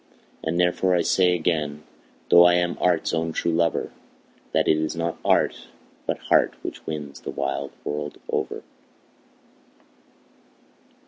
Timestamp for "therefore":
0.59-0.95